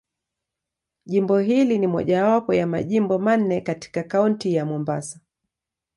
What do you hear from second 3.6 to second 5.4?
katika Kaunti ya Mombasa.